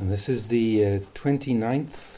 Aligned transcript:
And 0.00 0.10
this 0.10 0.30
is 0.30 0.48
the 0.48 0.82
uh, 0.82 0.98
29th 1.14 2.16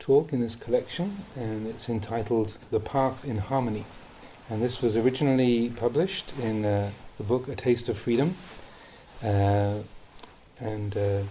talk 0.00 0.32
in 0.32 0.40
this 0.40 0.56
collection, 0.56 1.18
and 1.36 1.68
it's 1.68 1.88
entitled 1.88 2.56
The 2.72 2.80
Path 2.80 3.24
in 3.24 3.38
Harmony. 3.38 3.84
And 4.50 4.60
this 4.60 4.82
was 4.82 4.96
originally 4.96 5.70
published 5.70 6.32
in 6.42 6.64
uh, 6.64 6.90
the 7.18 7.22
book 7.22 7.46
A 7.46 7.54
Taste 7.54 7.88
of 7.88 7.96
Freedom. 7.96 8.34
Uh, 9.22 9.82
and 10.58 10.96
uh, 10.96 11.22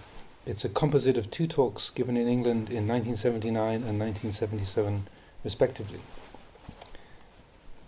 it's 0.45 0.63
a 0.63 0.69
composite 0.69 1.17
of 1.17 1.29
two 1.29 1.45
talks 1.45 1.89
given 1.89 2.15
in 2.15 2.25
England 2.25 2.69
in 2.69 2.87
1979 2.87 3.83
and 3.83 3.99
1977, 3.99 5.07
respectively. 5.43 5.99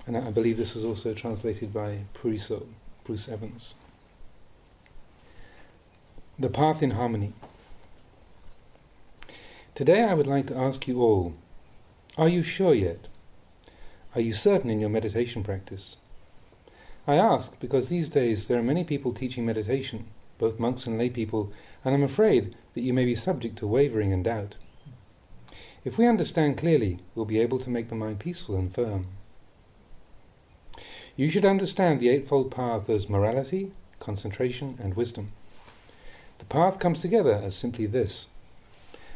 And 0.06 0.18
I 0.18 0.30
believe 0.30 0.58
this 0.58 0.76
was 0.76 0.84
also 0.84 1.14
translated 1.14 1.74
by 1.74 2.00
Puriso, 2.14 2.66
Bruce 3.06 3.30
Evans. 3.30 3.76
The 6.38 6.50
Path 6.50 6.84
in 6.84 6.92
Harmony. 6.92 7.32
Today 9.76 10.04
I 10.04 10.14
would 10.14 10.28
like 10.28 10.46
to 10.48 10.56
ask 10.56 10.88
you 10.88 11.02
all 11.02 11.34
Are 12.16 12.30
you 12.30 12.44
sure 12.44 12.76
yet? 12.76 13.08
Are 14.14 14.22
you 14.22 14.32
certain 14.32 14.70
in 14.70 14.80
your 14.80 14.92
meditation 14.92 15.44
practice? 15.44 15.98
I 17.08 17.16
ask 17.16 17.60
because 17.60 17.90
these 17.90 18.08
days 18.08 18.48
there 18.48 18.60
are 18.60 18.64
many 18.64 18.84
people 18.84 19.14
teaching 19.14 19.48
meditation, 19.48 20.06
both 20.38 20.60
monks 20.60 20.86
and 20.86 21.00
lay 21.00 21.10
people, 21.10 21.52
and 21.84 21.96
I'm 21.96 22.04
afraid 22.04 22.56
that 22.76 22.82
you 22.84 22.94
may 22.94 23.04
be 23.04 23.16
subject 23.16 23.58
to 23.58 23.68
wavering 23.68 24.14
and 24.14 24.24
doubt. 24.24 24.58
If 25.84 25.98
we 25.98 26.06
understand 26.06 26.56
clearly, 26.56 27.00
we'll 27.16 27.26
be 27.26 27.40
able 27.40 27.58
to 27.58 27.72
make 27.72 27.90
the 27.90 27.96
mind 27.96 28.20
peaceful 28.20 28.56
and 28.56 28.72
firm. 28.72 29.08
You 31.16 31.32
should 31.32 31.46
understand 31.46 32.00
the 32.00 32.10
Eightfold 32.10 32.52
Path 32.52 32.92
as 32.92 33.10
morality, 33.10 33.72
concentration, 34.00 34.78
and 34.80 34.94
wisdom. 34.94 35.32
The 36.38 36.46
path 36.46 36.78
comes 36.78 37.00
together 37.00 37.34
as 37.34 37.56
simply 37.56 37.88
this 37.88 38.28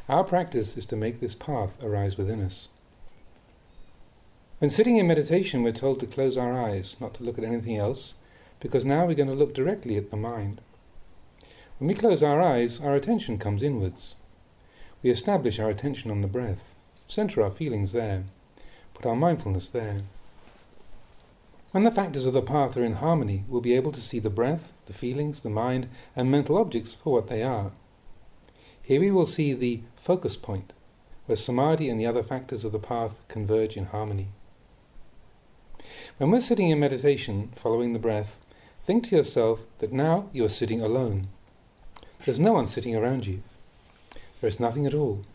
our 0.09 0.23
practice 0.23 0.77
is 0.77 0.85
to 0.87 0.95
make 0.95 1.19
this 1.19 1.35
path 1.35 1.83
arise 1.83 2.17
within 2.17 2.41
us. 2.41 2.69
When 4.59 4.69
sitting 4.69 4.97
in 4.97 5.07
meditation, 5.07 5.61
we're 5.61 5.71
told 5.71 5.99
to 5.99 6.07
close 6.07 6.37
our 6.37 6.59
eyes, 6.59 6.95
not 6.99 7.13
to 7.15 7.23
look 7.23 7.37
at 7.37 7.43
anything 7.43 7.77
else, 7.77 8.15
because 8.59 8.85
now 8.85 9.05
we're 9.05 9.13
going 9.13 9.29
to 9.29 9.35
look 9.35 9.53
directly 9.53 9.97
at 9.97 10.09
the 10.09 10.17
mind. 10.17 10.61
When 11.77 11.89
we 11.89 11.93
close 11.93 12.23
our 12.23 12.41
eyes, 12.41 12.81
our 12.81 12.95
attention 12.95 13.37
comes 13.37 13.61
inwards. 13.61 14.15
We 15.03 15.11
establish 15.11 15.59
our 15.59 15.69
attention 15.69 16.09
on 16.09 16.21
the 16.21 16.27
breath, 16.27 16.73
center 17.07 17.43
our 17.43 17.51
feelings 17.51 17.91
there, 17.91 18.23
put 18.95 19.05
our 19.05 19.15
mindfulness 19.15 19.69
there. 19.69 20.01
When 21.71 21.83
the 21.83 21.91
factors 21.91 22.25
of 22.25 22.33
the 22.33 22.41
path 22.41 22.75
are 22.77 22.83
in 22.83 22.93
harmony, 22.93 23.43
we'll 23.47 23.61
be 23.61 23.75
able 23.75 23.91
to 23.91 24.01
see 24.01 24.17
the 24.17 24.31
breath, 24.31 24.73
the 24.87 24.93
feelings, 24.93 25.41
the 25.41 25.49
mind, 25.49 25.87
and 26.15 26.31
mental 26.31 26.57
objects 26.57 26.95
for 26.95 27.13
what 27.13 27.27
they 27.27 27.43
are. 27.43 27.71
Here 28.87 29.01
we 29.01 29.11
will 29.11 29.25
see 29.25 29.51
the 29.51 29.81
focus 29.97 30.37
point, 30.37 30.71
where 31.25 31.35
samadhi 31.35 31.89
and 31.89 31.99
the 31.99 32.05
other 32.05 32.23
factors 32.23 32.63
of 32.63 32.71
the 32.71 32.79
path 32.79 33.19
converge 33.27 33.75
in 33.75 33.87
harmony. 33.87 34.29
When 36.15 36.31
we're 36.31 36.39
sitting 36.39 36.69
in 36.69 36.79
meditation, 36.79 37.51
following 37.53 37.91
the 37.91 37.99
breath, 37.99 38.39
think 38.81 39.09
to 39.09 39.17
yourself 39.17 39.59
that 39.79 39.91
now 39.91 40.29
you 40.31 40.45
are 40.45 40.47
sitting 40.47 40.81
alone. 40.81 41.27
There's 42.23 42.39
no 42.39 42.53
one 42.53 42.65
sitting 42.65 42.95
around 42.95 43.27
you. 43.27 43.43
There 44.39 44.47
is 44.47 44.57
nothing 44.57 44.85
at 44.85 44.93
all. 44.93 45.25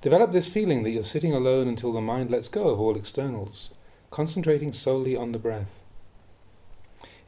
Develop 0.00 0.30
this 0.30 0.46
feeling 0.46 0.84
that 0.84 0.90
you're 0.90 1.02
sitting 1.02 1.32
alone 1.32 1.66
until 1.66 1.92
the 1.92 2.00
mind 2.00 2.30
lets 2.30 2.46
go 2.46 2.68
of 2.68 2.78
all 2.78 2.96
externals, 2.96 3.70
concentrating 4.12 4.72
solely 4.72 5.16
on 5.16 5.32
the 5.32 5.40
breath. 5.40 5.82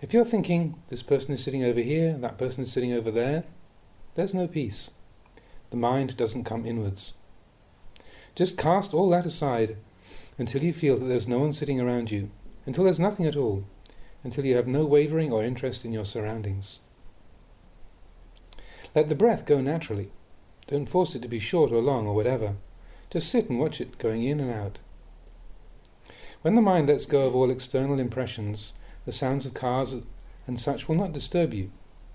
If 0.01 0.15
you're 0.15 0.25
thinking, 0.25 0.77
this 0.87 1.03
person 1.03 1.35
is 1.35 1.43
sitting 1.43 1.65
over 1.65 1.81
here, 1.81 2.17
that 2.19 2.39
person 2.39 2.63
is 2.63 2.71
sitting 2.71 2.93
over 2.93 3.11
there, 3.11 3.43
there's 4.15 4.35
no 4.35 4.47
peace 4.47 4.91
the 5.75 5.81
mind 5.81 6.17
doesn't 6.17 6.45
come 6.45 6.65
inwards. 6.65 7.15
Just 8.37 8.57
cast 8.57 8.95
all 8.95 9.11
that 9.11 9.27
aside 9.27 9.77
until 10.39 10.63
you 10.63 10.73
feel 10.73 10.97
that 10.97 11.07
there's 11.07 11.27
no 11.27 11.41
one 11.41 11.53
sitting 11.53 11.81
around 11.81 12.13
you, 12.13 12.31
until 12.65 12.85
there's 12.85 13.01
nothing 13.01 13.27
at 13.27 13.35
all, 13.35 13.65
until 14.23 14.45
you 14.45 14.55
have 14.55 14.69
no 14.69 14.85
wavering 14.85 15.33
or 15.33 15.43
interest 15.43 15.85
in 15.85 15.93
your 15.93 16.05
surroundings. 16.05 16.79
Let 18.95 19.09
the 19.09 19.17
breath 19.17 19.47
go 19.47 19.61
naturally. 19.61 20.13
Don't 20.69 20.89
force 20.89 21.17
it 21.17 21.23
to 21.23 21.29
be 21.29 21.41
short 21.41 21.73
or 21.73 21.83
long 21.83 22.07
or 22.07 22.15
whatever. 22.15 22.55
Just 23.11 23.29
sit 23.29 23.51
and 23.51 23.59
watch 23.59 23.81
it 23.81 23.99
going 23.99 24.23
in 24.23 24.39
and 24.39 24.53
out. 24.53 24.79
When 26.43 26.55
the 26.55 26.63
mind 26.63 26.87
lets 26.87 27.05
go 27.05 27.27
of 27.27 27.35
all 27.35 27.51
external 27.51 27.99
impressions, 27.99 28.75
the 29.07 29.13
sounds 29.13 29.45
of 29.45 29.55
cars 29.55 29.97
and 30.47 30.61
such 30.61 30.89
will 30.89 30.95
not 30.95 31.13
disturb 31.13 31.53
you. 31.53 31.73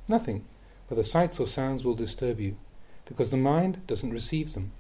Nothing, 0.08 0.46
whether 0.90 1.04
sights 1.04 1.40
or 1.40 1.48
sounds, 1.48 1.84
will 1.84 1.96
disturb 1.96 2.40
you 2.40 2.58
because 3.10 3.32
the 3.32 3.38
mind 3.38 3.86
doesn't 3.88 4.14
receive 4.14 4.54
them. 4.54 4.72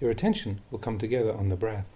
Your 0.00 0.10
attention 0.10 0.60
will 0.70 0.80
come 0.80 0.98
together 0.98 1.32
on 1.32 1.48
the 1.48 1.56
breath. 1.56 1.88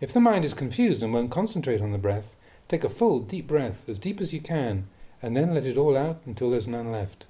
If 0.00 0.12
the 0.12 0.20
mind 0.20 0.44
is 0.44 0.52
confused 0.52 1.02
and 1.02 1.14
won't 1.14 1.30
concentrate 1.30 1.80
on 1.80 1.92
the 1.92 1.98
breath, 1.98 2.36
take 2.68 2.84
a 2.84 2.90
full, 2.90 3.20
deep 3.20 3.46
breath, 3.46 3.88
as 3.88 3.98
deep 3.98 4.20
as 4.20 4.34
you 4.34 4.40
can, 4.40 4.88
and 5.22 5.36
then 5.36 5.54
let 5.54 5.64
it 5.64 5.78
all 5.78 5.96
out 5.96 6.20
until 6.26 6.50
there's 6.50 6.68
none 6.68 6.92
left. 6.92 7.26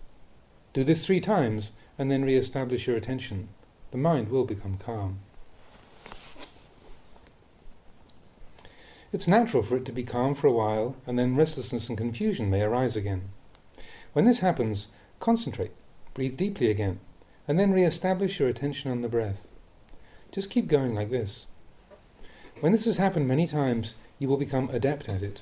Do 0.73 0.83
this 0.83 1.07
three 1.07 1.21
times, 1.21 1.73
and 1.99 2.11
then 2.11 2.25
re 2.25 2.35
establish 2.35 2.87
your 2.87 2.97
attention. 2.97 3.49
The 3.91 3.99
mind 3.99 4.29
will 4.29 4.45
become 4.45 4.79
calm. 4.79 5.21
It's 9.13 9.29
natural 9.29 9.63
for 9.63 9.77
it 9.77 9.85
to 9.85 9.93
be 9.93 10.03
calm 10.03 10.35
for 10.35 10.47
a 10.47 10.53
while, 10.53 10.97
and 11.07 11.19
then 11.19 11.37
restlessness 11.37 11.91
and 11.91 11.99
confusion 11.99 12.49
may 12.49 12.63
arise 12.63 12.97
again. 12.97 13.29
When 14.13 14.25
this 14.25 14.41
happens, 14.41 14.89
concentrate 15.21 15.73
Breathe 16.15 16.37
deeply 16.37 16.71
again, 16.71 17.01
and 17.49 17.59
then 17.59 17.73
re 17.73 17.85
establish 17.85 18.39
your 18.39 18.49
attention 18.49 18.91
on 18.91 19.01
the 19.01 19.09
breath. 19.09 19.49
Just 20.31 20.51
keep 20.51 20.69
going 20.69 20.95
like 20.95 21.11
this. 21.11 21.47
When 22.61 22.73
this 22.73 22.85
has 22.85 22.99
happened 22.99 23.27
many 23.27 23.47
times, 23.47 23.95
you 24.19 24.29
will 24.29 24.37
become 24.37 24.69
adept 24.71 25.09
at 25.09 25.23
it. 25.23 25.41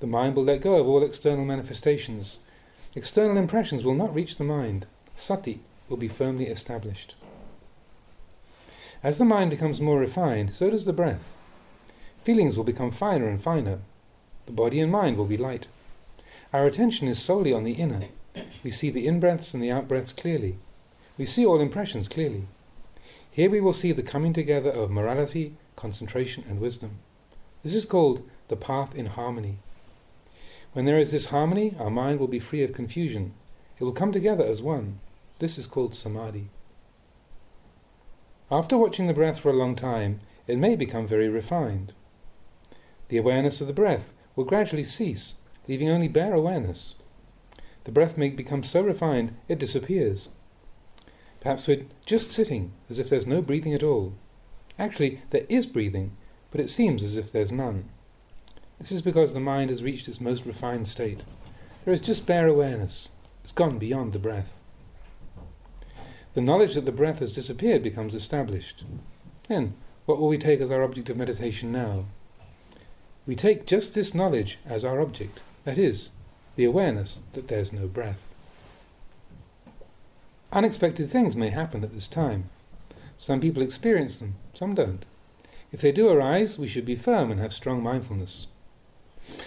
The 0.00 0.06
mind 0.06 0.34
will 0.34 0.44
let 0.44 0.62
go 0.62 0.76
of 0.76 0.88
all 0.88 1.04
external 1.04 1.44
manifestations. 1.44 2.38
External 2.94 3.36
impressions 3.36 3.84
will 3.84 3.94
not 3.94 4.14
reach 4.14 4.36
the 4.36 4.44
mind. 4.44 4.86
Sati 5.16 5.60
will 5.88 5.98
be 5.98 6.08
firmly 6.08 6.46
established. 6.46 7.14
As 9.02 9.18
the 9.18 9.24
mind 9.26 9.50
becomes 9.50 9.82
more 9.82 9.98
refined, 9.98 10.54
so 10.54 10.70
does 10.70 10.86
the 10.86 10.94
breath. 10.94 11.30
Feelings 12.22 12.56
will 12.56 12.64
become 12.64 12.90
finer 12.90 13.28
and 13.28 13.42
finer. 13.42 13.80
The 14.46 14.52
body 14.52 14.80
and 14.80 14.90
mind 14.90 15.18
will 15.18 15.26
be 15.26 15.36
light. 15.36 15.66
Our 16.54 16.68
attention 16.68 17.08
is 17.08 17.20
solely 17.20 17.52
on 17.52 17.64
the 17.64 17.72
inner, 17.72 18.04
we 18.62 18.70
see 18.70 18.88
the 18.88 19.08
in 19.08 19.18
breaths 19.18 19.54
and 19.54 19.60
the 19.60 19.72
out 19.72 19.88
breaths 19.88 20.12
clearly. 20.12 20.56
We 21.18 21.26
see 21.26 21.44
all 21.44 21.60
impressions 21.60 22.06
clearly. 22.06 22.46
Here 23.28 23.50
we 23.50 23.60
will 23.60 23.72
see 23.72 23.90
the 23.90 24.04
coming 24.04 24.32
together 24.32 24.70
of 24.70 24.88
morality, 24.88 25.56
concentration, 25.74 26.44
and 26.48 26.60
wisdom. 26.60 27.00
This 27.64 27.74
is 27.74 27.84
called 27.84 28.22
the 28.46 28.54
path 28.54 28.94
in 28.94 29.06
harmony. 29.06 29.58
When 30.74 30.84
there 30.84 30.96
is 30.96 31.10
this 31.10 31.26
harmony, 31.26 31.74
our 31.80 31.90
mind 31.90 32.20
will 32.20 32.28
be 32.28 32.38
free 32.38 32.62
of 32.62 32.72
confusion. 32.72 33.34
It 33.80 33.82
will 33.82 33.90
come 33.90 34.12
together 34.12 34.44
as 34.44 34.62
one. 34.62 35.00
This 35.40 35.58
is 35.58 35.66
called 35.66 35.96
samadhi. 35.96 36.50
After 38.48 38.78
watching 38.78 39.08
the 39.08 39.12
breath 39.12 39.40
for 39.40 39.50
a 39.50 39.56
long 39.56 39.74
time, 39.74 40.20
it 40.46 40.58
may 40.58 40.76
become 40.76 41.08
very 41.08 41.28
refined. 41.28 41.94
The 43.08 43.16
awareness 43.16 43.60
of 43.60 43.66
the 43.66 43.72
breath 43.72 44.12
will 44.36 44.44
gradually 44.44 44.84
cease, 44.84 45.38
leaving 45.68 45.88
only 45.88 46.08
bare 46.08 46.34
awareness. 46.34 46.94
The 47.84 47.92
breath 47.92 48.16
may 48.16 48.30
become 48.30 48.64
so 48.64 48.82
refined 48.82 49.36
it 49.48 49.58
disappears. 49.58 50.28
Perhaps 51.40 51.66
we're 51.66 51.84
just 52.06 52.30
sitting 52.30 52.72
as 52.88 52.98
if 52.98 53.10
there's 53.10 53.26
no 53.26 53.42
breathing 53.42 53.74
at 53.74 53.82
all. 53.82 54.14
Actually, 54.78 55.22
there 55.30 55.44
is 55.48 55.66
breathing, 55.66 56.16
but 56.50 56.60
it 56.60 56.70
seems 56.70 57.04
as 57.04 57.16
if 57.16 57.30
there's 57.30 57.52
none. 57.52 57.88
This 58.80 58.90
is 58.90 59.02
because 59.02 59.34
the 59.34 59.40
mind 59.40 59.70
has 59.70 59.82
reached 59.82 60.08
its 60.08 60.20
most 60.20 60.46
refined 60.46 60.86
state. 60.86 61.22
There 61.84 61.94
is 61.94 62.00
just 62.00 62.26
bare 62.26 62.48
awareness. 62.48 63.10
It's 63.42 63.52
gone 63.52 63.78
beyond 63.78 64.12
the 64.12 64.18
breath. 64.18 64.58
The 66.32 66.40
knowledge 66.40 66.74
that 66.74 66.84
the 66.84 66.92
breath 66.92 67.20
has 67.20 67.32
disappeared 67.32 67.82
becomes 67.82 68.14
established. 68.14 68.84
Then, 69.48 69.74
what 70.06 70.18
will 70.18 70.28
we 70.28 70.38
take 70.38 70.60
as 70.60 70.70
our 70.70 70.82
object 70.82 71.10
of 71.10 71.16
meditation 71.16 71.70
now? 71.70 72.06
We 73.26 73.36
take 73.36 73.66
just 73.66 73.94
this 73.94 74.14
knowledge 74.14 74.58
as 74.66 74.84
our 74.84 75.00
object, 75.00 75.40
that 75.64 75.78
is, 75.78 76.10
the 76.56 76.64
awareness 76.64 77.22
that 77.32 77.48
there's 77.48 77.72
no 77.72 77.86
breath. 77.86 78.20
Unexpected 80.52 81.08
things 81.08 81.34
may 81.34 81.50
happen 81.50 81.82
at 81.82 81.92
this 81.92 82.06
time. 82.06 82.48
Some 83.18 83.40
people 83.40 83.62
experience 83.62 84.18
them, 84.18 84.36
some 84.54 84.74
don't. 84.74 85.04
If 85.72 85.80
they 85.80 85.90
do 85.90 86.08
arise, 86.08 86.58
we 86.58 86.68
should 86.68 86.86
be 86.86 86.94
firm 86.94 87.30
and 87.30 87.40
have 87.40 87.52
strong 87.52 87.82
mindfulness. 87.82 88.46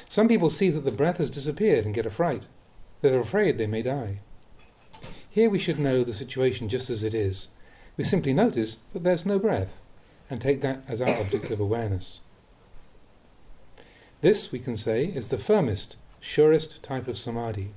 Some 0.09 0.27
people 0.27 0.49
see 0.49 0.69
that 0.69 0.83
the 0.83 0.91
breath 0.91 1.17
has 1.17 1.29
disappeared 1.29 1.85
and 1.85 1.95
get 1.95 2.05
a 2.05 2.11
fright. 2.11 2.43
They're 3.01 3.19
afraid 3.19 3.57
they 3.57 3.67
may 3.67 3.83
die. 3.83 4.19
Here 5.29 5.49
we 5.49 5.59
should 5.59 5.79
know 5.79 6.03
the 6.03 6.13
situation 6.13 6.67
just 6.67 6.89
as 6.89 7.03
it 7.03 7.13
is. 7.13 7.49
We 7.95 8.03
simply 8.03 8.33
notice 8.33 8.79
that 8.93 9.03
there's 9.03 9.25
no 9.25 9.39
breath 9.39 9.77
and 10.29 10.41
take 10.41 10.61
that 10.61 10.83
as 10.87 10.99
our 10.99 11.15
object 11.21 11.51
of 11.51 11.59
awareness. 11.59 12.21
This, 14.21 14.51
we 14.51 14.59
can 14.59 14.75
say, 14.75 15.05
is 15.05 15.29
the 15.29 15.37
firmest 15.37 15.95
surest 16.19 16.81
type 16.83 17.07
of 17.07 17.17
samadhi. 17.17 17.71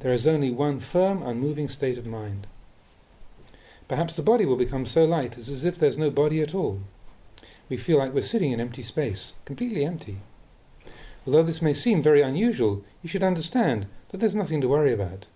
There 0.00 0.12
is 0.12 0.26
only 0.26 0.50
one 0.50 0.80
firm, 0.80 1.22
unmoving 1.22 1.68
state 1.68 1.98
of 1.98 2.06
mind. 2.06 2.46
Perhaps 3.88 4.14
the 4.14 4.22
body 4.22 4.44
will 4.44 4.56
become 4.56 4.86
so 4.86 5.04
light 5.04 5.36
as, 5.36 5.48
as 5.48 5.64
if 5.64 5.78
there's 5.78 5.98
no 5.98 6.10
body 6.10 6.40
at 6.40 6.54
all. 6.54 6.80
We 7.68 7.76
feel 7.76 7.98
like 7.98 8.12
we're 8.12 8.22
sitting 8.22 8.52
in 8.52 8.60
empty 8.60 8.82
space, 8.82 9.34
completely 9.44 9.84
empty. 9.84 10.20
Although 11.26 11.42
this 11.42 11.62
may 11.62 11.74
seem 11.74 12.02
very 12.02 12.22
unusual, 12.22 12.84
you 13.02 13.08
should 13.08 13.22
understand 13.22 13.86
that 14.10 14.18
there's 14.18 14.34
nothing 14.34 14.60
to 14.60 14.68
worry 14.68 14.92
about. 14.92 15.26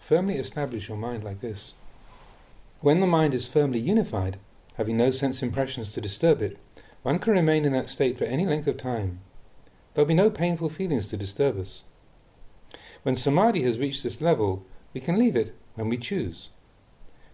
Firmly 0.00 0.36
establish 0.36 0.88
your 0.88 0.98
mind 0.98 1.24
like 1.24 1.40
this. 1.40 1.74
When 2.80 3.00
the 3.00 3.06
mind 3.06 3.34
is 3.34 3.46
firmly 3.46 3.78
unified, 3.78 4.38
having 4.76 4.96
no 4.96 5.10
sense 5.10 5.42
impressions 5.42 5.92
to 5.92 6.00
disturb 6.00 6.42
it, 6.42 6.58
one 7.02 7.18
can 7.18 7.32
remain 7.32 7.64
in 7.64 7.72
that 7.72 7.88
state 7.88 8.18
for 8.18 8.24
any 8.24 8.46
length 8.46 8.66
of 8.66 8.76
time. 8.76 9.20
There'll 9.94 10.08
be 10.08 10.14
no 10.14 10.30
painful 10.30 10.68
feelings 10.68 11.08
to 11.08 11.16
disturb 11.16 11.58
us. 11.58 11.84
When 13.02 13.16
samadhi 13.16 13.62
has 13.64 13.78
reached 13.78 14.02
this 14.02 14.20
level, 14.20 14.64
we 14.94 15.00
can 15.00 15.18
leave 15.18 15.36
it 15.36 15.54
when 15.74 15.88
we 15.88 15.98
choose. 15.98 16.48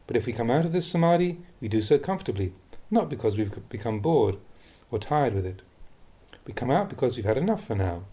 But 0.06 0.16
if 0.16 0.26
we 0.26 0.32
come 0.32 0.50
out 0.50 0.64
of 0.64 0.72
this 0.72 0.86
samadhi, 0.86 1.38
we 1.60 1.68
do 1.68 1.82
so 1.82 1.98
comfortably, 1.98 2.54
not 2.90 3.10
because 3.10 3.36
we've 3.36 3.68
become 3.68 4.00
bored 4.00 4.38
or 4.90 4.98
tired 4.98 5.34
with 5.34 5.44
it. 5.44 5.62
We 6.46 6.54
come 6.54 6.70
out 6.70 6.88
because 6.88 7.16
we've 7.16 7.26
had 7.26 7.36
enough 7.36 7.64
for 7.64 7.74
now. 7.74 8.04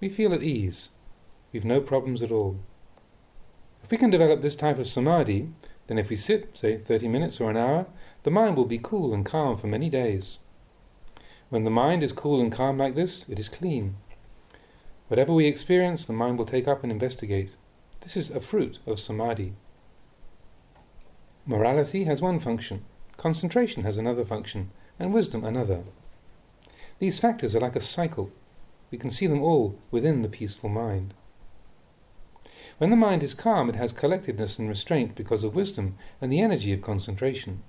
We 0.00 0.08
feel 0.08 0.32
at 0.32 0.42
ease. 0.42 0.88
We've 1.52 1.64
no 1.64 1.80
problems 1.80 2.22
at 2.22 2.32
all. 2.32 2.58
If 3.84 3.90
we 3.90 3.98
can 3.98 4.10
develop 4.10 4.40
this 4.40 4.56
type 4.56 4.78
of 4.78 4.88
samadhi, 4.88 5.50
then 5.86 5.98
if 5.98 6.08
we 6.08 6.16
sit, 6.16 6.56
say, 6.56 6.78
30 6.78 7.08
minutes 7.08 7.40
or 7.40 7.50
an 7.50 7.56
hour, 7.56 7.86
the 8.22 8.30
mind 8.30 8.56
will 8.56 8.64
be 8.64 8.80
cool 8.82 9.12
and 9.12 9.26
calm 9.26 9.58
for 9.58 9.66
many 9.66 9.90
days. 9.90 10.38
When 11.52 11.64
the 11.64 11.70
mind 11.70 12.02
is 12.02 12.14
cool 12.14 12.40
and 12.40 12.50
calm 12.50 12.78
like 12.78 12.94
this, 12.94 13.26
it 13.28 13.38
is 13.38 13.50
clean. 13.50 13.96
Whatever 15.08 15.34
we 15.34 15.44
experience, 15.44 16.06
the 16.06 16.14
mind 16.14 16.38
will 16.38 16.46
take 16.46 16.66
up 16.66 16.82
and 16.82 16.90
investigate. 16.90 17.50
This 18.00 18.16
is 18.16 18.30
a 18.30 18.40
fruit 18.40 18.78
of 18.86 18.98
samadhi. 18.98 19.52
Morality 21.44 22.04
has 22.04 22.22
one 22.22 22.40
function, 22.40 22.86
concentration 23.18 23.82
has 23.82 23.98
another 23.98 24.24
function, 24.24 24.70
and 24.98 25.12
wisdom 25.12 25.44
another. 25.44 25.82
These 27.00 27.18
factors 27.18 27.54
are 27.54 27.60
like 27.60 27.76
a 27.76 27.82
cycle. 27.82 28.30
We 28.90 28.96
can 28.96 29.10
see 29.10 29.26
them 29.26 29.42
all 29.42 29.78
within 29.90 30.22
the 30.22 30.30
peaceful 30.30 30.70
mind. 30.70 31.12
When 32.78 32.88
the 32.88 32.96
mind 32.96 33.22
is 33.22 33.34
calm, 33.34 33.68
it 33.68 33.76
has 33.76 33.92
collectedness 33.92 34.58
and 34.58 34.70
restraint 34.70 35.14
because 35.14 35.44
of 35.44 35.54
wisdom 35.54 35.98
and 36.18 36.32
the 36.32 36.40
energy 36.40 36.72
of 36.72 36.80
concentration. 36.80 37.62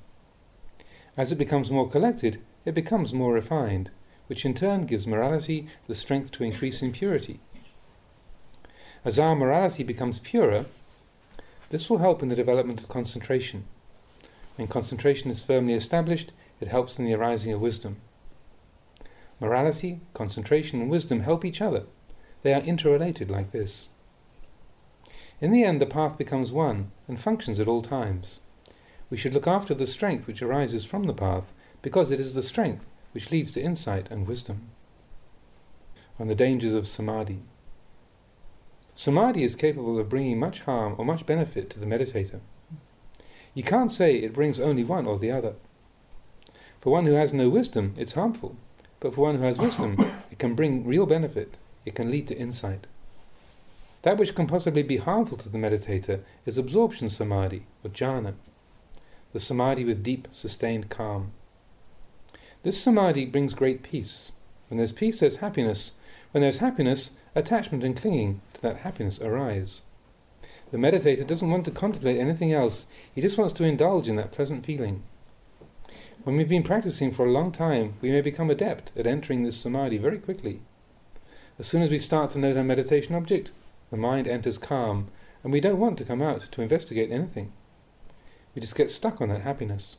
As 1.17 1.33
it 1.33 1.37
becomes 1.37 1.69
more 1.69 1.89
collected, 1.89 2.39
it 2.65 2.73
becomes 2.73 3.13
more 3.13 3.33
refined, 3.33 3.91
which 4.27 4.45
in 4.45 4.53
turn 4.53 4.85
gives 4.85 5.05
morality 5.07 5.67
the 5.87 5.95
strength 5.95 6.31
to 6.31 6.43
increase 6.43 6.81
in 6.81 6.91
purity. 6.91 7.39
As 9.05 9.19
our 9.19 9.35
morality 9.35 9.83
becomes 9.83 10.19
purer, 10.19 10.65
this 11.69 11.89
will 11.89 11.97
help 11.97 12.23
in 12.23 12.29
the 12.29 12.35
development 12.35 12.81
of 12.81 12.87
concentration. 12.87 13.65
When 14.55 14.67
concentration 14.67 15.31
is 15.31 15.41
firmly 15.41 15.73
established, 15.73 16.31
it 16.61 16.67
helps 16.67 16.97
in 16.97 17.05
the 17.05 17.13
arising 17.13 17.51
of 17.51 17.59
wisdom. 17.59 17.97
Morality, 19.39 19.99
concentration, 20.13 20.79
and 20.79 20.89
wisdom 20.89 21.21
help 21.21 21.43
each 21.43 21.61
other. 21.61 21.83
They 22.43 22.53
are 22.53 22.61
interrelated 22.61 23.29
like 23.29 23.51
this. 23.51 23.89
In 25.41 25.51
the 25.51 25.63
end, 25.63 25.81
the 25.81 25.85
path 25.85 26.17
becomes 26.17 26.51
one 26.51 26.91
and 27.07 27.19
functions 27.19 27.59
at 27.59 27.67
all 27.67 27.81
times. 27.81 28.39
We 29.09 29.17
should 29.17 29.33
look 29.33 29.47
after 29.47 29.73
the 29.73 29.85
strength 29.85 30.27
which 30.27 30.41
arises 30.41 30.85
from 30.85 31.03
the 31.03 31.13
path, 31.13 31.51
because 31.83 32.09
it 32.09 32.19
is 32.19 32.33
the 32.33 32.41
strength 32.41 32.87
which 33.11 33.29
leads 33.29 33.51
to 33.51 33.61
insight 33.61 34.09
and 34.09 34.25
wisdom. 34.25 34.69
On 36.19 36.27
the 36.27 36.33
dangers 36.33 36.73
of 36.73 36.87
samadhi. 36.87 37.43
Samadhi 38.95 39.43
is 39.43 39.55
capable 39.55 39.99
of 39.99 40.09
bringing 40.09 40.39
much 40.39 40.61
harm 40.61 40.95
or 40.97 41.05
much 41.05 41.27
benefit 41.27 41.69
to 41.69 41.79
the 41.79 41.85
meditator. 41.85 42.39
You 43.53 43.63
can't 43.63 43.91
say 43.91 44.15
it 44.15 44.33
brings 44.33 44.59
only 44.59 44.83
one 44.83 45.05
or 45.05 45.19
the 45.19 45.31
other. 45.31 45.53
For 46.81 46.91
one 46.91 47.05
who 47.05 47.13
has 47.13 47.33
no 47.33 47.49
wisdom, 47.49 47.93
it's 47.97 48.13
harmful. 48.13 48.55
But 48.99 49.13
for 49.13 49.21
one 49.21 49.37
who 49.37 49.43
has 49.43 49.57
wisdom, 49.57 49.97
it 50.31 50.39
can 50.39 50.55
bring 50.55 50.85
real 50.85 51.05
benefit. 51.05 51.57
It 51.85 51.95
can 51.95 52.09
lead 52.09 52.27
to 52.29 52.37
insight. 52.37 52.87
That 54.03 54.17
which 54.17 54.35
can 54.35 54.47
possibly 54.47 54.83
be 54.83 54.97
harmful 54.97 55.37
to 55.37 55.49
the 55.49 55.57
meditator 55.57 56.21
is 56.45 56.57
absorption 56.57 57.09
samadhi, 57.09 57.65
or 57.83 57.89
jhana, 57.89 58.33
the 59.31 59.39
samadhi 59.39 59.85
with 59.85 60.03
deep, 60.03 60.27
sustained 60.31 60.89
calm. 60.89 61.31
This 62.63 62.81
samadhi 62.81 63.25
brings 63.25 63.53
great 63.53 63.83
peace. 63.83 64.31
When 64.69 64.77
there's 64.77 64.93
peace, 64.93 65.19
there's 65.19 65.37
happiness. 65.37 65.91
When 66.31 66.41
there's 66.41 66.57
happiness, 66.57 67.11
attachment 67.35 67.83
and 67.83 67.95
clinging 67.95 68.41
to 68.53 68.61
that 68.61 68.77
happiness 68.77 69.19
arise. 69.19 69.81
The 70.71 70.77
meditator 70.77 71.27
doesn't 71.27 71.49
want 71.49 71.65
to 71.65 71.71
contemplate 71.71 72.19
anything 72.19 72.53
else, 72.53 72.87
he 73.13 73.21
just 73.21 73.37
wants 73.37 73.53
to 73.55 73.65
indulge 73.65 74.07
in 74.07 74.15
that 74.15 74.31
pleasant 74.31 74.65
feeling. 74.65 75.03
When 76.23 76.37
we've 76.37 76.47
been 76.47 76.63
practicing 76.63 77.11
for 77.11 77.25
a 77.25 77.31
long 77.31 77.51
time, 77.51 77.95
we 77.99 78.11
may 78.11 78.21
become 78.21 78.49
adept 78.49 78.93
at 78.97 79.05
entering 79.05 79.43
this 79.43 79.57
samadhi 79.57 79.97
very 79.97 80.17
quickly. 80.17 80.61
As 81.59 81.67
soon 81.67 81.81
as 81.81 81.91
we 81.91 81.99
start 81.99 82.31
to 82.31 82.39
note 82.39 82.55
our 82.55 82.63
meditation 82.63 83.13
object, 83.13 83.51
the 83.91 83.97
mind 83.97 84.25
enters 84.25 84.57
calm, 84.57 85.09
and 85.43 85.51
we 85.51 85.59
don't 85.59 85.79
want 85.79 85.97
to 85.97 86.05
come 86.05 86.21
out 86.21 86.49
to 86.53 86.61
investigate 86.61 87.11
anything. 87.11 87.51
We 88.55 88.61
just 88.61 88.75
get 88.75 88.89
stuck 88.89 89.19
on 89.19 89.29
that 89.29 89.41
happiness. 89.41 89.97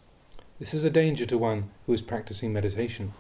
This 0.61 0.73
is 0.73 0.85
a 0.85 0.91
danger 0.91 1.27
to 1.27 1.37
one 1.37 1.71
who 1.85 1.93
is 1.95 2.01
practicing 2.01 2.53
meditation. 2.53 3.12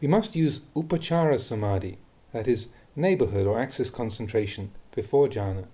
We 0.00 0.06
must 0.06 0.36
use 0.36 0.60
upachara 0.76 1.40
samadhi, 1.40 1.98
that 2.32 2.46
is, 2.46 2.68
neighborhood 2.94 3.44
or 3.44 3.58
access 3.58 3.90
concentration, 3.90 4.70
before 4.94 5.26
jhana. 5.26 5.66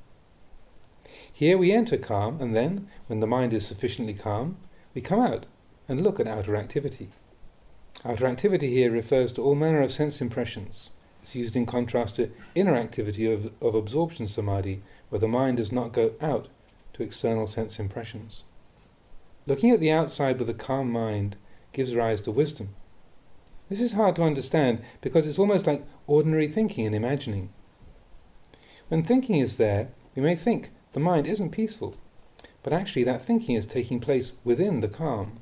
Here 1.30 1.58
we 1.58 1.70
enter 1.70 1.98
calm, 1.98 2.40
and 2.40 2.56
then, 2.56 2.88
when 3.08 3.20
the 3.20 3.26
mind 3.26 3.52
is 3.52 3.66
sufficiently 3.66 4.14
calm, 4.14 4.56
we 4.94 5.02
come 5.02 5.20
out 5.20 5.48
and 5.86 6.02
look 6.02 6.18
at 6.18 6.26
outer 6.26 6.56
activity. 6.56 7.10
Outer 8.02 8.26
activity 8.26 8.72
here 8.72 8.90
refers 8.90 9.34
to 9.34 9.42
all 9.42 9.54
manner 9.54 9.82
of 9.82 9.92
sense 9.92 10.22
impressions. 10.22 10.90
It's 11.22 11.34
used 11.34 11.54
in 11.54 11.66
contrast 11.66 12.16
to 12.16 12.30
inner 12.54 12.74
activity 12.74 13.30
of, 13.30 13.52
of 13.60 13.74
absorption 13.74 14.28
samadhi, 14.28 14.82
where 15.10 15.20
the 15.20 15.28
mind 15.28 15.58
does 15.58 15.72
not 15.72 15.92
go 15.92 16.14
out 16.22 16.48
to 16.94 17.02
external 17.02 17.46
sense 17.46 17.78
impressions. 17.78 18.44
Looking 19.46 19.70
at 19.70 19.78
the 19.78 19.92
outside 19.92 20.38
with 20.38 20.50
a 20.50 20.54
calm 20.54 20.90
mind 20.90 21.36
gives 21.72 21.94
rise 21.94 22.20
to 22.22 22.32
wisdom. 22.32 22.74
This 23.68 23.80
is 23.80 23.92
hard 23.92 24.16
to 24.16 24.22
understand 24.22 24.82
because 25.00 25.26
it's 25.26 25.38
almost 25.38 25.66
like 25.66 25.86
ordinary 26.06 26.48
thinking 26.48 26.86
and 26.86 26.94
imagining. 26.94 27.50
When 28.88 29.04
thinking 29.04 29.36
is 29.36 29.56
there, 29.56 29.88
we 30.14 30.22
may 30.22 30.34
think 30.36 30.70
the 30.92 31.00
mind 31.00 31.26
isn't 31.26 31.50
peaceful, 31.50 31.96
but 32.62 32.72
actually 32.72 33.04
that 33.04 33.22
thinking 33.22 33.54
is 33.54 33.66
taking 33.66 34.00
place 34.00 34.32
within 34.44 34.80
the 34.80 34.88
calm. 34.88 35.38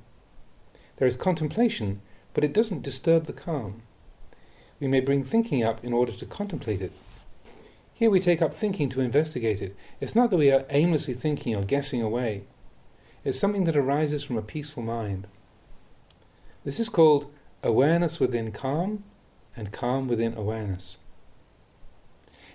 There 0.96 1.08
is 1.08 1.16
contemplation, 1.16 2.02
but 2.34 2.44
it 2.44 2.52
doesn't 2.52 2.82
disturb 2.82 3.24
the 3.24 3.32
calm. 3.32 3.82
We 4.80 4.86
may 4.86 5.00
bring 5.00 5.24
thinking 5.24 5.62
up 5.62 5.82
in 5.82 5.92
order 5.92 6.12
to 6.12 6.26
contemplate 6.26 6.82
it. 6.82 6.92
Here 7.94 8.10
we 8.10 8.20
take 8.20 8.42
up 8.42 8.52
thinking 8.52 8.88
to 8.90 9.00
investigate 9.00 9.62
it. 9.62 9.76
It's 10.00 10.14
not 10.14 10.30
that 10.30 10.36
we 10.36 10.50
are 10.50 10.66
aimlessly 10.68 11.14
thinking 11.14 11.54
or 11.54 11.62
guessing 11.62 12.02
away. 12.02 12.44
It's 13.24 13.38
something 13.38 13.64
that 13.64 13.76
arises 13.76 14.22
from 14.22 14.36
a 14.36 14.42
peaceful 14.42 14.82
mind. 14.82 15.26
This 16.64 16.78
is 16.78 16.88
called 16.88 17.32
awareness 17.62 18.20
within 18.20 18.52
calm 18.52 19.04
and 19.56 19.72
calm 19.72 20.08
within 20.08 20.36
awareness. 20.36 20.98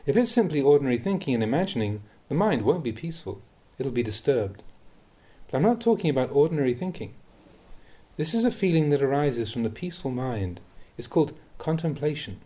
If 0.06 0.16
it's 0.16 0.32
simply 0.32 0.62
ordinary 0.62 0.98
thinking 0.98 1.34
and 1.34 1.44
imagining, 1.44 2.04
the 2.28 2.36
mind 2.36 2.62
won't 2.62 2.84
be 2.84 2.92
peaceful. 2.92 3.42
It'll 3.78 3.92
be 3.92 4.04
disturbed. 4.04 4.64
But 5.48 5.58
I'm 5.58 5.64
not 5.64 5.82
talking 5.82 6.10
about 6.10 6.32
ordinary 6.32 6.74
thinking. 6.74 7.16
This 8.18 8.34
is 8.34 8.46
a 8.46 8.52
feeling 8.52 8.90
that 8.90 9.02
arises 9.02 9.52
from 9.52 9.64
the 9.64 9.70
peaceful 9.70 10.12
mind. 10.12 10.62
It's 10.98 11.08
called 11.08 11.38
contemplation. 11.58 12.42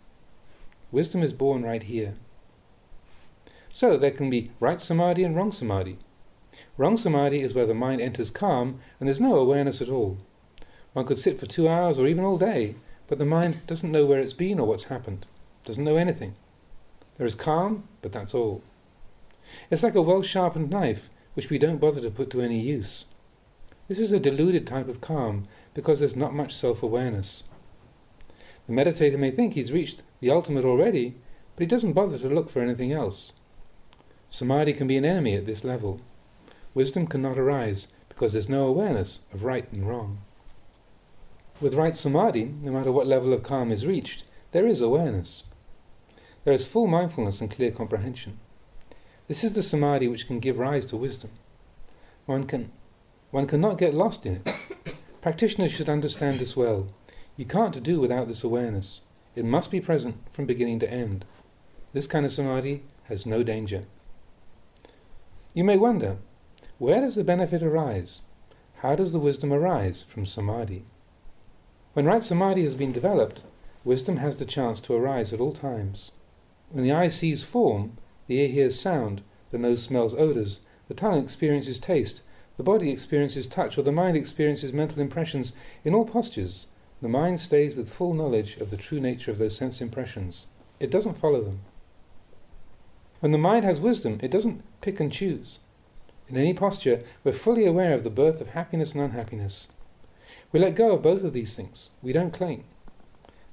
Wisdom 0.90 1.22
is 1.22 1.32
born 1.32 1.62
right 1.62 1.82
here. 1.82 2.14
So 3.72 3.98
there 3.98 4.12
can 4.12 4.30
be 4.30 4.52
right 4.60 4.80
samadhi 4.80 5.24
and 5.24 5.36
wrong 5.36 5.52
samadhi. 5.52 5.98
Wrong 6.76 6.96
samadhi 6.96 7.40
is 7.40 7.54
where 7.54 7.66
the 7.66 7.74
mind 7.74 8.00
enters 8.00 8.30
calm 8.30 8.80
and 8.98 9.06
there's 9.06 9.20
no 9.20 9.36
awareness 9.36 9.80
at 9.80 9.88
all. 9.88 10.18
One 10.92 11.06
could 11.06 11.18
sit 11.18 11.38
for 11.38 11.46
two 11.46 11.68
hours 11.68 11.98
or 11.98 12.06
even 12.06 12.24
all 12.24 12.38
day, 12.38 12.74
but 13.06 13.18
the 13.18 13.24
mind 13.24 13.66
doesn't 13.66 13.92
know 13.92 14.06
where 14.06 14.20
it's 14.20 14.32
been 14.32 14.58
or 14.58 14.66
what's 14.66 14.84
happened, 14.84 15.26
doesn't 15.64 15.84
know 15.84 15.96
anything. 15.96 16.34
There 17.16 17.26
is 17.26 17.34
calm, 17.34 17.88
but 18.02 18.12
that's 18.12 18.34
all. 18.34 18.62
It's 19.70 19.82
like 19.82 19.94
a 19.94 20.02
well 20.02 20.22
sharpened 20.22 20.70
knife, 20.70 21.08
which 21.34 21.50
we 21.50 21.58
don't 21.58 21.80
bother 21.80 22.00
to 22.00 22.10
put 22.10 22.30
to 22.30 22.40
any 22.40 22.60
use. 22.60 23.06
This 23.86 24.00
is 24.00 24.12
a 24.12 24.18
deluded 24.18 24.66
type 24.66 24.88
of 24.88 25.00
calm 25.00 25.46
because 25.74 26.00
there's 26.00 26.16
not 26.16 26.34
much 26.34 26.54
self 26.54 26.82
awareness. 26.82 27.44
The 28.66 28.72
meditator 28.72 29.18
may 29.18 29.30
think 29.30 29.52
he's 29.54 29.72
reached 29.72 30.02
the 30.20 30.30
ultimate 30.30 30.64
already, 30.64 31.14
but 31.54 31.62
he 31.62 31.66
doesn't 31.66 31.92
bother 31.92 32.18
to 32.18 32.28
look 32.28 32.50
for 32.50 32.62
anything 32.62 32.92
else. 32.92 33.34
Samadhi 34.30 34.72
can 34.72 34.86
be 34.86 34.96
an 34.96 35.04
enemy 35.04 35.36
at 35.36 35.46
this 35.46 35.62
level. 35.62 36.00
Wisdom 36.74 37.06
cannot 37.06 37.38
arise 37.38 37.88
because 38.08 38.32
there's 38.32 38.48
no 38.48 38.66
awareness 38.66 39.20
of 39.32 39.44
right 39.44 39.70
and 39.72 39.88
wrong. 39.88 40.18
With 41.60 41.74
right 41.74 41.96
samadhi, 41.96 42.52
no 42.62 42.72
matter 42.72 42.90
what 42.90 43.06
level 43.06 43.32
of 43.32 43.42
calm 43.42 43.70
is 43.70 43.86
reached, 43.86 44.24
there 44.52 44.66
is 44.66 44.80
awareness. 44.80 45.44
There 46.44 46.52
is 46.52 46.66
full 46.66 46.86
mindfulness 46.86 47.40
and 47.40 47.50
clear 47.50 47.70
comprehension. 47.70 48.38
This 49.28 49.44
is 49.44 49.52
the 49.52 49.62
samadhi 49.62 50.08
which 50.08 50.26
can 50.26 50.40
give 50.40 50.58
rise 50.58 50.84
to 50.86 50.96
wisdom. 50.96 51.30
One 52.26 52.44
can 52.44 52.70
one 53.30 53.46
cannot 53.46 53.78
get 53.78 53.94
lost 53.94 54.26
in 54.26 54.42
it. 54.44 54.54
Practitioners 55.22 55.72
should 55.72 55.88
understand 55.88 56.38
this 56.38 56.56
well. 56.56 56.88
You 57.36 57.44
can't 57.44 57.82
do 57.82 57.98
without 57.98 58.28
this 58.28 58.44
awareness. 58.44 59.00
It 59.34 59.44
must 59.44 59.70
be 59.70 59.80
present 59.80 60.16
from 60.32 60.46
beginning 60.46 60.78
to 60.80 60.90
end. 60.90 61.24
This 61.92 62.06
kind 62.06 62.24
of 62.24 62.32
samadhi 62.32 62.82
has 63.04 63.26
no 63.26 63.42
danger. 63.42 63.86
You 65.52 65.64
may 65.64 65.76
wonder, 65.76 66.18
where 66.78 67.00
does 67.00 67.14
the 67.14 67.24
benefit 67.24 67.62
arise? 67.62 68.22
How 68.78 68.96
does 68.96 69.12
the 69.12 69.20
wisdom 69.20 69.52
arise 69.52 70.02
from 70.02 70.26
samadhi? 70.26 70.84
When 71.92 72.04
right 72.04 72.22
samadhi 72.22 72.64
has 72.64 72.74
been 72.74 72.92
developed, 72.92 73.42
wisdom 73.84 74.16
has 74.16 74.38
the 74.38 74.44
chance 74.44 74.80
to 74.80 74.94
arise 74.94 75.32
at 75.32 75.40
all 75.40 75.52
times. 75.52 76.12
When 76.70 76.82
the 76.82 76.92
eye 76.92 77.08
sees 77.08 77.44
form, 77.44 77.98
the 78.26 78.40
ear 78.40 78.48
hears 78.48 78.80
sound, 78.80 79.22
the 79.50 79.58
nose 79.58 79.82
smells 79.82 80.14
odours, 80.14 80.62
the 80.88 80.94
tongue 80.94 81.22
experiences 81.22 81.78
taste, 81.78 82.22
the 82.56 82.64
body 82.64 82.90
experiences 82.90 83.46
touch, 83.46 83.78
or 83.78 83.82
the 83.82 83.92
mind 83.92 84.16
experiences 84.16 84.72
mental 84.72 85.00
impressions. 85.00 85.52
In 85.84 85.94
all 85.94 86.04
postures, 86.04 86.66
the 87.00 87.08
mind 87.08 87.38
stays 87.38 87.76
with 87.76 87.92
full 87.92 88.14
knowledge 88.14 88.56
of 88.56 88.70
the 88.70 88.76
true 88.76 89.00
nature 89.00 89.30
of 89.30 89.38
those 89.38 89.56
sense 89.56 89.80
impressions. 89.80 90.46
It 90.80 90.90
doesn't 90.90 91.18
follow 91.18 91.42
them. 91.42 91.60
When 93.20 93.32
the 93.32 93.38
mind 93.38 93.64
has 93.64 93.80
wisdom, 93.80 94.18
it 94.22 94.30
doesn't 94.30 94.62
pick 94.80 95.00
and 95.00 95.12
choose. 95.12 95.60
In 96.28 96.36
any 96.36 96.54
posture, 96.54 97.02
we're 97.22 97.32
fully 97.32 97.66
aware 97.66 97.92
of 97.92 98.02
the 98.02 98.10
birth 98.10 98.40
of 98.40 98.48
happiness 98.48 98.94
and 98.94 99.02
unhappiness. 99.02 99.68
We 100.52 100.60
let 100.60 100.74
go 100.74 100.92
of 100.92 101.02
both 101.02 101.22
of 101.22 101.32
these 101.32 101.54
things. 101.54 101.90
We 102.02 102.12
don't 102.12 102.32
cling. 102.32 102.64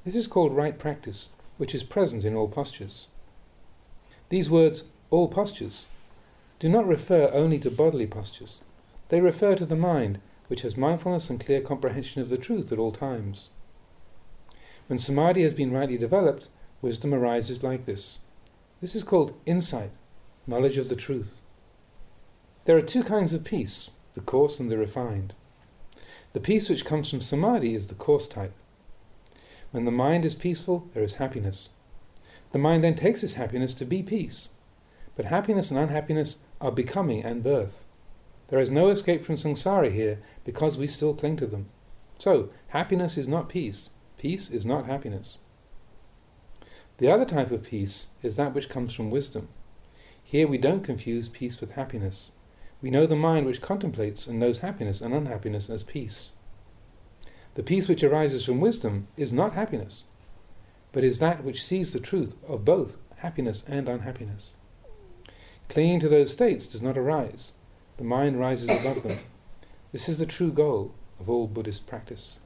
This 0.06 0.16
is 0.16 0.28
called 0.28 0.56
right 0.56 0.80
practice, 0.80 1.30
which 1.58 1.76
is 1.76 1.84
present 1.84 2.24
in 2.24 2.36
all 2.36 2.48
postures. 2.48 3.08
These 4.30 4.50
words, 4.50 4.84
all 5.10 5.28
postures, 5.28 5.88
do 6.60 6.70
not 6.70 6.88
refer 6.88 7.30
only 7.34 7.60
to 7.60 7.70
bodily 7.70 8.08
postures. 8.08 8.62
They 9.10 9.20
refer 9.20 9.56
to 9.56 9.66
the 9.66 9.76
mind, 9.76 10.20
which 10.48 10.62
has 10.62 10.78
mindfulness 10.78 11.30
and 11.30 11.44
clear 11.44 11.60
comprehension 11.60 12.22
of 12.22 12.30
the 12.30 12.38
truth 12.38 12.72
at 12.72 12.80
all 12.80 12.92
times. 12.94 13.50
When 14.88 14.98
samadhi 14.98 15.44
has 15.44 15.54
been 15.54 15.72
rightly 15.72 15.98
developed, 15.98 16.48
wisdom 16.82 17.14
arises 17.14 17.64
like 17.64 17.86
this. 17.86 18.20
This 18.80 18.96
is 18.96 19.04
called 19.04 19.34
insight, 19.46 19.92
knowledge 20.48 20.78
of 20.78 20.88
the 20.88 20.96
truth. 20.96 21.41
There 22.66 22.78
are 22.78 22.82
two 22.82 23.04
kinds 23.04 23.34
of 23.34 23.44
peace, 23.44 23.90
the 24.14 24.22
coarse 24.22 24.60
and 24.60 24.70
the 24.70 24.78
refined. 24.78 25.34
The 26.34 26.40
peace 26.40 26.70
which 26.70 26.86
comes 26.86 27.10
from 27.10 27.20
samadhi 27.20 27.74
is 27.74 27.88
the 27.88 27.96
coarse 27.96 28.28
type. 28.28 28.54
When 29.72 29.86
the 29.86 29.92
mind 29.92 30.26
is 30.26 30.36
peaceful, 30.36 30.88
there 30.94 31.04
is 31.04 31.16
happiness. 31.16 31.70
The 32.52 32.60
mind 32.60 32.84
then 32.84 32.96
takes 32.96 33.24
its 33.24 33.34
happiness 33.34 33.74
to 33.76 33.86
be 33.86 34.04
peace. 34.04 34.50
But 35.16 35.26
happiness 35.26 35.72
and 35.72 35.80
unhappiness 35.80 36.40
are 36.60 36.72
becoming 36.72 37.24
and 37.24 37.44
birth. 37.44 37.84
There 38.50 38.60
is 38.60 38.70
no 38.70 38.90
escape 38.90 39.26
from 39.26 39.38
samsara 39.38 39.92
here 39.92 40.20
because 40.46 40.78
we 40.78 40.86
still 40.86 41.16
cling 41.16 41.38
to 41.38 41.48
them. 41.48 41.68
So, 42.20 42.50
happiness 42.68 43.18
is 43.18 43.28
not 43.28 43.50
peace. 43.50 43.90
Peace 44.20 44.52
is 44.52 44.68
not 44.68 44.86
happiness. 44.86 45.40
The 47.00 47.12
other 47.12 47.26
type 47.26 47.50
of 47.50 47.64
peace 47.64 48.08
is 48.22 48.36
that 48.36 48.54
which 48.54 48.70
comes 48.70 48.94
from 48.94 49.10
wisdom. 49.10 49.48
Here 50.24 50.48
we 50.48 50.60
don't 50.60 50.84
confuse 50.84 51.28
peace 51.28 51.60
with 51.60 51.72
happiness. 51.72 52.34
We 52.82 52.90
know 52.90 53.06
the 53.06 53.16
mind 53.16 53.46
which 53.46 53.62
contemplates 53.62 54.26
and 54.26 54.40
knows 54.40 54.60
happiness 54.60 55.02
and 55.02 55.14
unhappiness 55.14 55.70
as 55.70 55.84
peace. 55.84 56.34
The 57.56 57.64
peace 57.64 57.88
which 57.88 58.04
arises 58.04 58.46
from 58.46 58.60
wisdom 58.60 59.08
is 59.18 59.32
not 59.32 59.54
happiness, 59.54 60.06
but 60.92 61.04
is 61.04 61.20
that 61.20 61.44
which 61.44 61.64
sees 61.64 61.94
the 61.94 62.00
truth 62.00 62.36
of 62.48 62.66
both 62.66 62.98
happiness 63.18 63.64
and 63.68 63.88
unhappiness. 63.88 64.52
Clinging 65.70 66.00
to 66.00 66.10
those 66.10 66.32
states 66.32 66.66
does 66.66 66.82
not 66.82 66.98
arise, 66.98 67.54
the 67.98 68.04
mind 68.04 68.40
rises 68.40 68.70
above 68.70 69.04
them. 69.04 69.20
This 69.92 70.10
is 70.10 70.20
the 70.20 70.26
true 70.26 70.52
goal 70.52 70.94
of 71.20 71.30
all 71.30 71.48
Buddhist 71.48 71.86
practice. 71.86 72.40